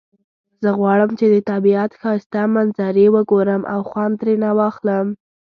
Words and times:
زه 0.61 0.69
غواړم 0.79 1.09
چې 1.19 1.25
د 1.33 1.35
طبیعت 1.51 1.91
ښایسته 2.01 2.41
منظری 2.55 3.05
وګورم 3.15 3.61
او 3.73 3.79
خوند 3.89 4.13
ترینه 4.21 4.49
واخلم 4.59 5.07